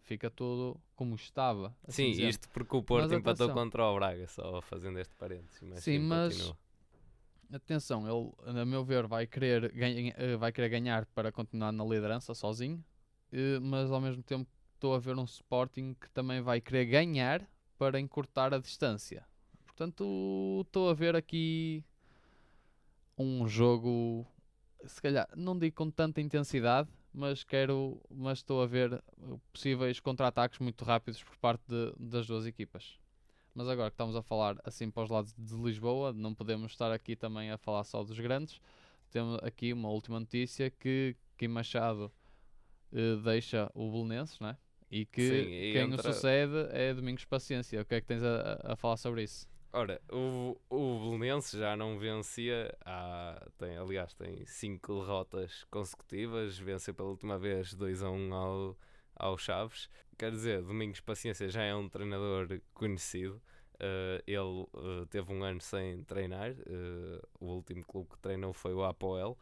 [0.00, 1.74] Fica tudo como estava.
[1.86, 2.28] assim Sim, dizendo.
[2.30, 3.54] isto porque o Porto empatou atenção.
[3.54, 5.60] contra o Braga, só fazendo este parênteses.
[5.62, 6.58] Mas Sim, mas- continua.
[7.52, 11.84] Atenção, ele, a meu ver, vai querer, ganha- eh, vai querer ganhar para continuar na
[11.84, 12.84] liderança sozinho,
[13.32, 17.48] eh, mas ao mesmo tempo estou a ver um Sporting que também vai querer ganhar
[17.78, 19.24] para encurtar a distância.
[19.64, 21.84] Portanto, estou a ver aqui
[23.16, 24.26] um jogo,
[24.84, 29.02] se calhar, não digo com tanta intensidade, mas quero, mas estou a ver
[29.52, 32.98] possíveis contra-ataques muito rápidos por parte de- das duas equipas.
[33.54, 36.92] Mas agora que estamos a falar assim para os lados de Lisboa, não podemos estar
[36.92, 38.60] aqui também a falar só dos grandes.
[39.10, 42.12] Temos aqui uma última notícia que Kim Machado
[42.92, 44.56] eh, deixa o Belenenses, né?
[44.90, 47.80] E que Sim, e quem entra- o sucede é Domingos Paciência.
[47.80, 49.48] O que é que tens a- a falar sobre isso?
[49.72, 56.94] Ora, o, o Belenenses já não vencia há, tem, aliás, tem cinco derrotas consecutivas, venceu
[56.94, 58.78] pela última vez 2 a 1 ao,
[59.14, 59.90] ao Chaves.
[60.16, 63.40] Quer dizer, Domingos Paciência já é um treinador conhecido.
[63.78, 64.66] eh, ele
[65.02, 66.52] eh, teve um ano sem treinar.
[66.52, 69.36] eh, o último clube que treinou foi o Apoel.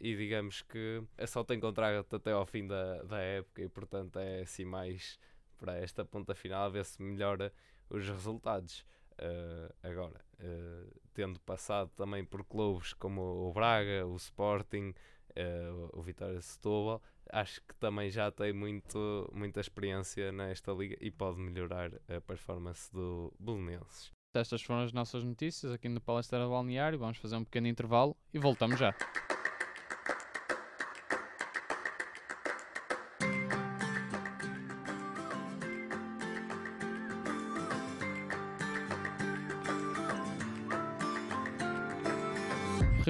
[0.00, 4.40] e digamos que só tem contrato até ao fim da, da época e portanto é
[4.42, 5.18] assim mais
[5.58, 7.52] para esta ponta final a ver se melhora
[7.88, 8.84] os resultados.
[9.18, 14.94] Uh, agora, uh, tendo passado também por clubes como o Braga, o Sporting,
[15.30, 21.10] uh, o Vitória Setúbal, acho que também já tem muito, muita experiência nesta liga e
[21.10, 24.10] pode melhorar a performance do Belenenses.
[24.34, 26.98] Estas foram as nossas notícias aqui no Palestra Balneário.
[26.98, 28.94] Vamos fazer um pequeno intervalo e voltamos já.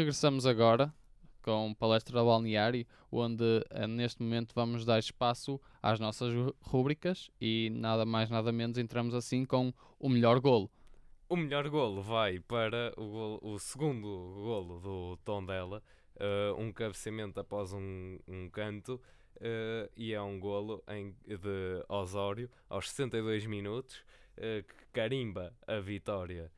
[0.07, 0.95] Regressamos agora
[1.43, 8.07] com Palestra Balneário, onde eh, neste momento vamos dar espaço às nossas rúbricas e nada
[8.07, 10.71] mais nada menos entramos assim com o melhor golo.
[11.29, 14.07] O melhor golo vai para o, golo- o segundo
[14.45, 15.83] golo do Tondela,
[16.21, 19.01] uh, um cabeceamento após um, um canto,
[19.39, 23.97] uh, e é um golo em, de Osório aos 62 minutos,
[24.39, 26.49] uh, que carimba a vitória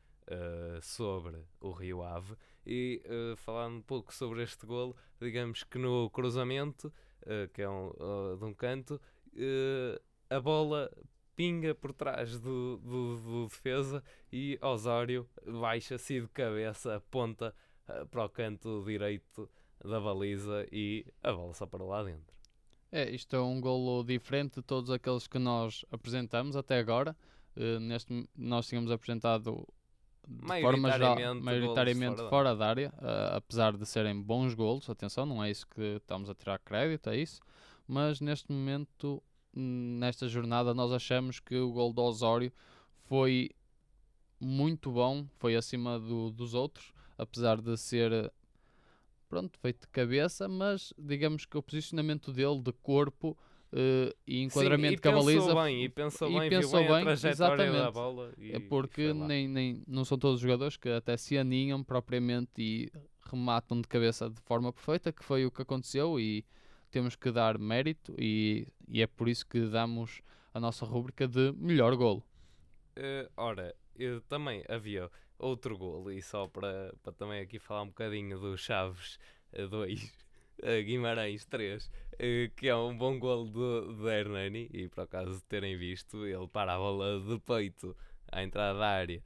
[0.83, 2.35] sobre o Rio Ave.
[2.65, 6.93] E uh, falando um pouco sobre este golo, digamos que no cruzamento,
[7.23, 9.01] uh, que é um, uh, de um canto,
[9.33, 10.91] uh, a bola
[11.39, 17.55] pinga por trás do, do, do defesa e Osório baixa-se de cabeça, aponta
[17.87, 19.49] eh, para o canto direito
[19.81, 22.35] da baliza e a bola só para lá dentro.
[22.91, 27.15] É, isto é um golo diferente de todos aqueles que nós apresentamos até agora.
[27.55, 29.65] Eh, neste, nós tínhamos apresentado
[30.29, 34.89] de forma geral, Maioritariamente golos fora da área, eh, apesar de serem bons golos.
[34.89, 37.41] Atenção, não é isso que estamos a tirar crédito, é isso.
[37.87, 39.21] Mas neste momento,
[39.53, 42.51] nesta jornada, nós achamos que o gol do Osório
[43.07, 43.49] foi
[44.39, 48.31] muito bom, foi acima do- dos outros, apesar de ser
[49.27, 53.37] pronto, feito de cabeça, mas digamos que o posicionamento dele de corpo
[53.71, 56.89] eh, e enquadramento Sim, com a e pensou bem, e pensou e bem, pensou bem,
[56.89, 57.93] bem, trajetória da exatamente.
[57.93, 58.33] bola.
[58.37, 59.27] E, é porque e foi lá.
[59.27, 62.91] nem, nem, não são todos os jogadores que até se aninham propriamente e
[63.29, 66.43] rematam de cabeça de forma perfeita, que foi o que aconteceu e
[66.89, 70.21] temos que dar mérito e, e é por isso que damos
[70.53, 72.23] a nossa rúbrica de melhor golo.
[72.95, 77.87] Eh, ora, eu também havia outro golo, e só para, para também aqui falar um
[77.87, 79.19] bocadinho do Chaves
[79.69, 80.13] 2,
[80.85, 85.43] Guimarães 3, eh, que é um bom golo do, do Hernani, e por acaso de
[85.43, 87.95] terem visto, ele para a bola de peito
[88.31, 89.23] à entrada da área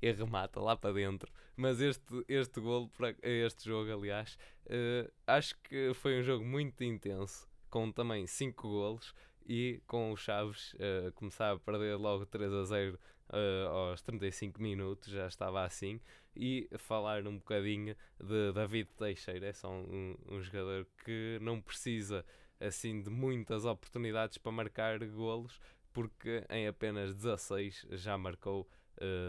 [0.00, 1.30] e remata lá para dentro.
[1.56, 2.90] Mas este, este golo,
[3.22, 9.14] este jogo, aliás, eh, acho que foi um jogo muito intenso, com também 5 golos
[9.48, 12.98] e com o Chaves eh, começar a perder logo 3 a 0
[13.32, 16.00] eh, aos 35 minutos, já estava assim.
[16.34, 22.24] E falar um bocadinho de David Teixeira, é só um, um jogador que não precisa
[22.60, 25.60] assim de muitas oportunidades para marcar golos,
[25.92, 28.68] porque em apenas 16 já marcou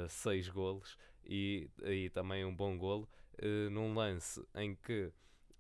[0.10, 3.08] 6 golos e, e também um bom golo
[3.38, 5.12] eh, num lance em que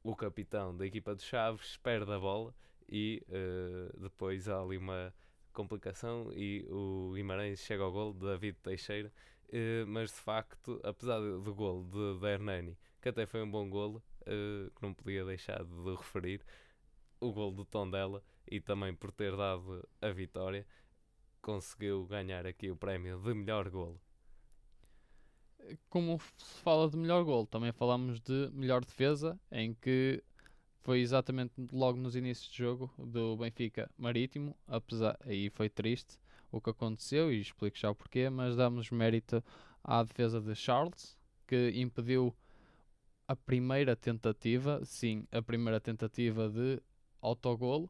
[0.03, 2.55] o capitão da equipa de Chaves perde a bola
[2.89, 5.13] e eh, depois há ali uma
[5.57, 9.11] complicação e o Guimarães chega ao gol de David Teixeira
[9.49, 13.67] eh, mas de facto, apesar do, golo de, de Hernani, que até foi um bom
[13.67, 16.41] golo eh, que não podia deixar de referir
[17.19, 20.65] o golo do Tondela e também por ter dado a vitória
[21.41, 23.99] conseguiu ganhar aqui o prémio de melhor golo.
[25.89, 30.23] Como se fala de melhor golo, também falamos de melhor defesa, em que
[30.81, 36.17] foi exatamente logo nos inícios de jogo do Benfica Marítimo, apesar aí foi triste
[36.51, 39.43] o que aconteceu e explico já o porquê, mas damos mérito
[39.83, 42.33] à defesa de Charles, que impediu
[43.27, 46.81] a primeira tentativa, sim, a primeira tentativa de
[47.21, 47.89] autogolo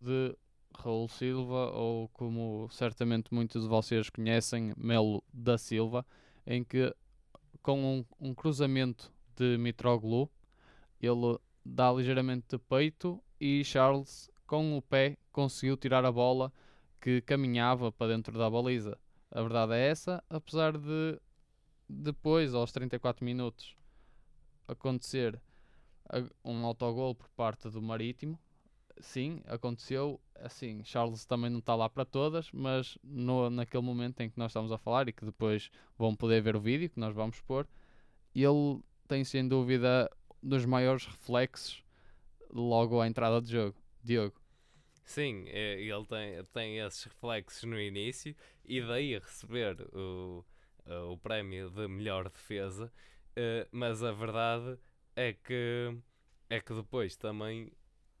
[0.00, 0.36] de
[0.74, 6.06] Raul Silva, ou como certamente muitos de vocês conhecem, Melo da Silva,
[6.46, 6.94] em que
[7.62, 10.30] com um, um cruzamento de Mitroglou,
[11.00, 16.52] ele dá ligeiramente de peito e Charles, com o pé, conseguiu tirar a bola
[17.00, 18.98] que caminhava para dentro da baliza.
[19.30, 21.18] A verdade é essa, apesar de
[21.88, 23.76] depois, aos 34 minutos,
[24.66, 25.40] acontecer
[26.44, 28.38] um autogol por parte do Marítimo.
[29.00, 30.20] Sim, aconteceu.
[30.36, 34.50] Assim, Charles também não está lá para todas, mas no, naquele momento em que nós
[34.50, 37.66] estamos a falar e que depois vão poder ver o vídeo que nós vamos pôr,
[38.34, 40.10] ele tem sem dúvida
[40.42, 41.82] dos maiores reflexos
[42.50, 43.76] logo à entrada de jogo.
[44.02, 44.40] Diogo.
[45.04, 50.44] Sim, é, ele tem, tem esses reflexos no início e daí receber o,
[51.10, 52.92] o prémio de melhor defesa,
[53.36, 54.78] eh, mas a verdade
[55.14, 55.96] é que,
[56.48, 57.70] é que depois também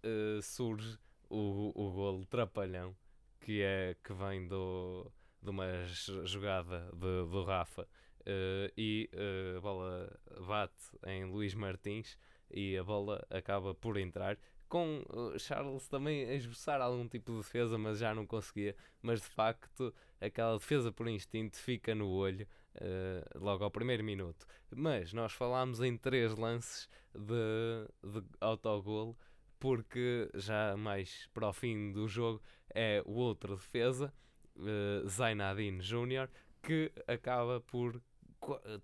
[0.02, 2.96] eh, surge o, o golo trapalhão
[3.40, 5.10] que, é, que vem do,
[5.42, 5.66] de uma
[6.24, 7.88] jogada de, do Rafa
[8.26, 12.16] eh, e eh, a bola bate em Luís Martins
[12.50, 14.38] e a bola acaba por entrar
[14.72, 18.74] com uh, Charles também a esboçar algum tipo de defesa, mas já não conseguia.
[19.02, 24.46] Mas de facto, aquela defesa por instinto fica no olho uh, logo ao primeiro minuto.
[24.74, 29.14] Mas nós falámos em três lances de, de autogolo,
[29.60, 32.42] porque já mais para o fim do jogo
[32.74, 34.10] é o outro defesa,
[34.56, 36.30] uh, Zainadine Júnior,
[36.62, 38.00] que acaba por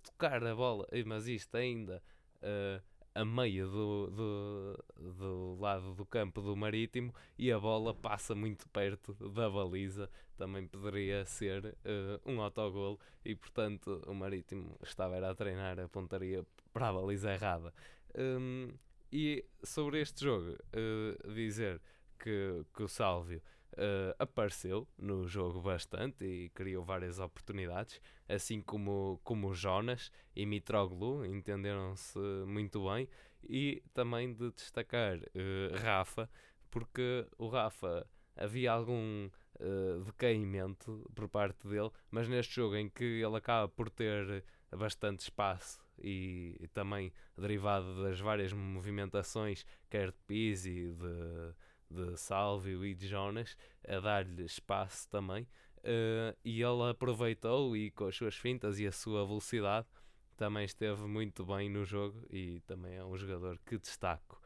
[0.03, 2.01] tocar a bola, eh, mas isto ainda.
[2.41, 2.81] uh,
[3.19, 4.85] a meio do, do,
[5.17, 10.09] do lado do campo do Marítimo e a bola passa muito perto da baliza.
[10.37, 16.45] Também poderia ser eh, um autogolo e, portanto, o Marítimo estava a treinar a pontaria
[16.71, 17.73] para a baliza errada.
[18.17, 18.69] Hum,
[19.11, 21.81] e sobre este jogo, eh, dizer
[22.17, 23.41] que, que o Sálvio
[23.77, 31.25] eh, apareceu no jogo bastante e criou várias oportunidades, assim como, como Jonas e Mitroglou
[31.25, 33.07] entenderam-se muito bem.
[33.47, 36.29] E também de destacar eh, Rafa,
[36.69, 38.05] porque o Rafa
[38.35, 39.29] havia algum
[39.59, 45.21] eh, decaimento por parte dele, mas neste jogo em que ele acaba por ter bastante
[45.21, 51.53] espaço e, e também derivado das várias movimentações, quer de Pizzi, de,
[51.89, 55.47] de Salvio e de Jonas, a dar-lhe espaço também.
[55.83, 59.87] eh, e ele aproveitou e com as suas fintas e a sua velocidade
[60.35, 64.41] também esteve muito bem no jogo e também é um jogador que destaco.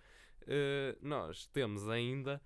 [0.48, 2.42] Eh, nós temos ainda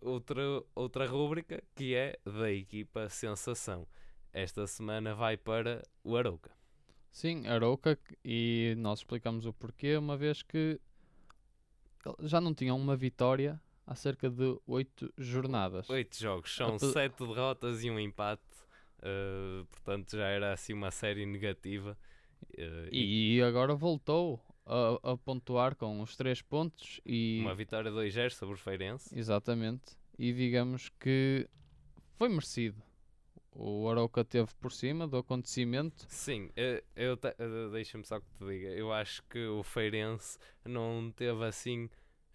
[0.00, 0.42] outra,
[0.74, 3.86] outra rúbrica que é da equipa Sensação.
[4.32, 6.50] Esta semana vai para o Arouca.
[7.10, 10.80] Sim, Arouca, e nós explicamos o porquê, uma vez que
[12.20, 15.88] já não tinham uma vitória há cerca de 8 jornadas.
[15.90, 18.42] Oito jogos, são Ape- sete derrotas e um empate.
[19.02, 21.96] eh, portanto, já era assim uma série negativa.
[22.56, 27.90] eh, e E agora voltou a, a pontuar com os 3 pontos e uma vitória
[27.90, 29.16] 2-0 sobre o Feirense.
[29.18, 29.96] exatamente.
[30.18, 31.48] E digamos que
[32.16, 32.80] foi merecido.
[33.54, 36.06] O Arouca teve por cima do acontecimento.
[36.08, 38.68] Sim, eh, eu eh, deixa-me só que te diga.
[38.68, 41.90] Eu acho que o Feirense não teve assim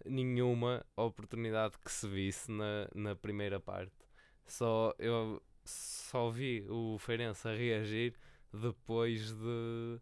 [0.08, 3.94] nenhuma oportunidade que se visse na, na primeira parte.
[4.46, 8.14] Só eu só vi o Feirense a reagir
[8.52, 10.00] depois de,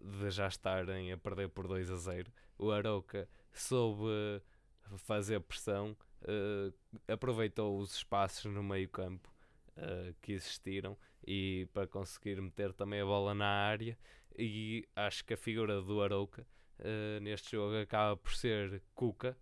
[0.00, 2.32] de já estarem a perder por 2 a 0.
[2.58, 4.42] O Arouca soube
[4.98, 6.72] fazer pressão, eh,
[7.12, 9.32] aproveitou os espaços no meio campo
[9.76, 13.98] eh, que existiram e para conseguir meter também a bola na área
[14.38, 16.46] e acho que a figura do Arouca
[16.78, 19.36] eh, neste jogo acaba por ser Cuca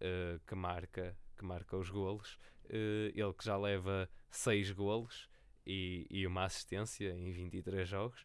[0.00, 2.38] eh, que marca que marca os golos
[2.72, 5.28] Eh, ele que já leva 6 golos
[5.66, 8.24] e, e uma assistência em 23 jogos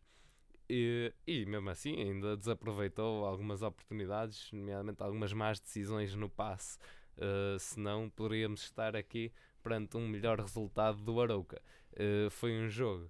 [0.70, 6.78] e, e mesmo assim ainda desaproveitou algumas oportunidades, nomeadamente algumas más decisões no passe.
[7.18, 9.32] Uh, senão poderíamos estar aqui
[9.64, 11.62] perante um melhor resultado do Arouca.
[11.94, 13.10] Uh, foi um jogo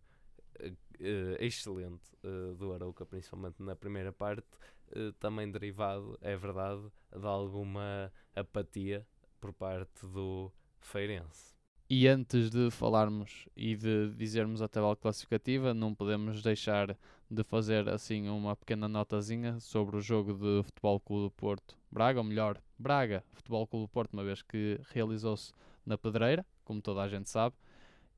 [0.60, 4.48] uh, uh, excelente uh, do Arouca, principalmente na primeira parte,
[4.96, 6.82] uh, também derivado, é verdade,
[7.16, 9.06] de alguma apatia
[9.40, 11.56] por parte do Feirense.
[11.88, 16.98] E antes de falarmos e de dizermos a tabela classificativa, não podemos deixar
[17.30, 22.20] de fazer assim uma pequena notazinha sobre o jogo de Futebol Clube do Porto Braga,
[22.20, 25.54] ou melhor, Braga Futebol Clube do Porto, uma vez que realizou-se
[25.86, 27.56] na Pedreira, como toda a gente sabe,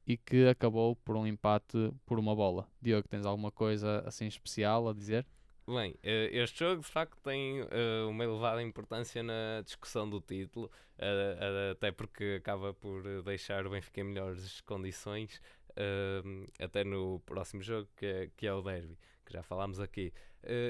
[0.05, 2.65] e que acabou por um empate por uma bola.
[2.81, 5.25] Diogo, tens alguma coisa assim especial a dizer?
[5.69, 10.71] Bem, eh, este jogo de facto tem eh, uma elevada importância na discussão do título,
[10.97, 15.41] eh, até porque acaba por deixar o Benfica em melhores condições,
[16.57, 20.13] até no próximo jogo, que é, que é o Derby, que já falámos aqui.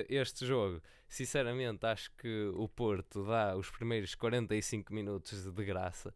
[0.10, 6.14] Este jogo, sinceramente, acho que o Porto dá os primeiros 45 minutos de graça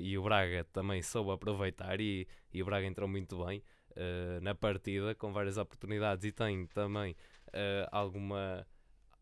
[0.00, 3.62] e o Braga também soube aproveitar e, e o Braga entrou muito bem
[3.96, 7.16] uh, na partida, com várias oportunidades e tem também
[7.90, 8.66] alguma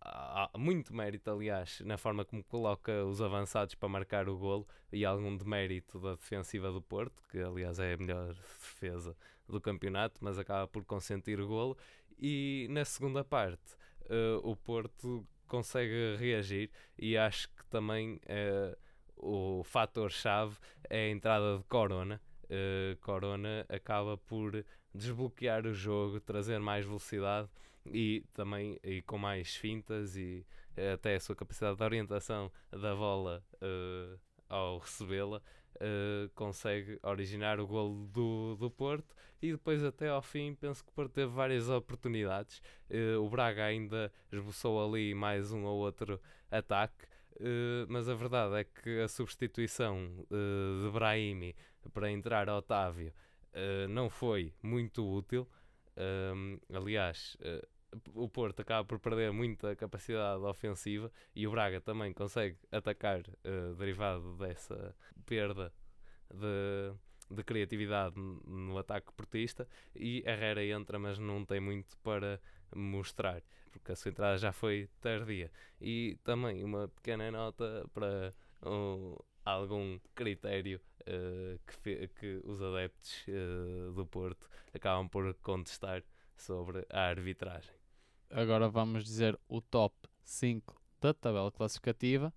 [0.04, 5.04] há muito mérito, aliás, na forma como coloca os avançados para marcar o golo e
[5.04, 9.16] algum demérito da defensiva do Porto, que aliás é a melhor defesa
[9.48, 11.76] do campeonato, mas acaba por consentir o golo.
[12.18, 18.76] E na segunda parte, uh, o Porto consegue reagir e acho que também uh,
[19.16, 20.56] o fator-chave
[20.88, 22.20] é a entrada de Corona.
[22.44, 24.64] Uh, Corona acaba por
[24.94, 27.48] desbloquear o jogo, trazer mais velocidade
[27.86, 32.94] e também e com mais fintas e eh, até a sua capacidade de orientação da
[32.94, 34.18] bola uh,
[34.48, 39.14] ao recebê-la uh, consegue originar o golo do, do Porto.
[39.40, 42.62] E depois até ao fim penso que o Porto teve várias oportunidades.
[42.88, 46.20] Uh, o Braga ainda esboçou ali mais um ou outro
[46.50, 47.06] ataque.
[47.88, 51.56] Mas a verdade é que a substituição de Brahimi
[51.92, 53.12] para entrar Otávio
[53.88, 55.48] não foi muito útil.
[56.72, 57.36] Aliás,
[58.14, 63.74] o Porto acaba por perder muita capacidade ofensiva e o Braga também consegue atacar uh,
[63.74, 64.94] derivado dessa
[65.26, 65.72] perda
[66.32, 66.94] de,
[67.30, 72.40] de criatividade no ataque portista e Herrera entra, mas não tem muito para
[72.74, 75.50] mostrar, porque a sua entrada já foi tardia.
[75.80, 78.32] E também uma pequena nota para
[78.64, 86.02] um, algum critério uh, que, que, os adeptos uh, do Porto acabam por contestar
[86.36, 87.81] sobre a arbitragem.
[88.34, 92.32] Agora vamos dizer o top 5 da tabela classificativa,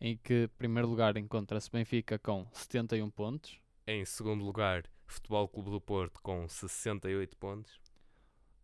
[0.00, 3.58] em que, primeiro lugar, encontra-se Benfica com 71 pontos.
[3.84, 7.80] Em segundo lugar, Futebol Clube do Porto com 68 pontos.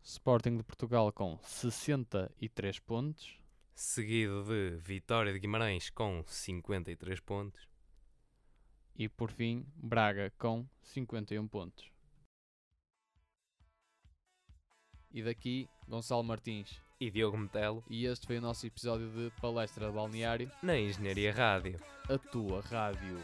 [0.04, 3.36] Sporting de Portugal com 63 pontos.
[3.74, 7.68] Seguido de Vitória de Guimarães com 53 pontos.
[8.94, 11.90] E por fim, Braga com 51 pontos.
[15.10, 17.82] E daqui, Gonçalo Martins e Diogo Metelo.
[17.88, 21.80] E este foi o nosso episódio de Palestra de Balneário na Engenharia Rádio.
[22.08, 23.18] A tua rádio.